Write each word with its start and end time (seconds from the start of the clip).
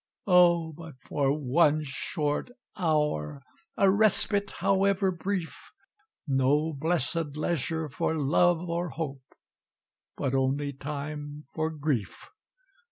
"Oh! 0.25 0.73
but 0.73 0.95
for 1.07 1.31
one 1.31 1.83
short 1.83 2.49
hour! 2.75 3.43
A 3.77 3.91
respite 3.91 4.49
however 4.57 5.11
brief! 5.11 5.69
No 6.27 6.73
blessed 6.73 7.37
leisure 7.37 7.87
for 7.87 8.17
Love 8.17 8.67
or 8.67 8.89
Hope, 8.89 9.21
But 10.17 10.33
only 10.33 10.73
time 10.73 11.45
for 11.53 11.69
Grief! 11.69 12.31